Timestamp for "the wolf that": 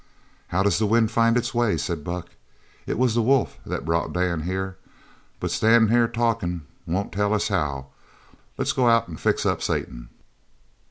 3.13-3.85